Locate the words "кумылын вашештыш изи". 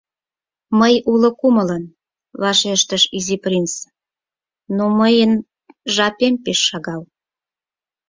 1.39-3.35